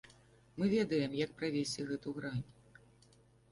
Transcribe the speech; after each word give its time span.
Мы 0.61 0.69
ведаем, 0.71 1.11
як 1.25 1.37
правесці 1.43 1.87
гэту 1.93 2.17
грань. 2.19 2.45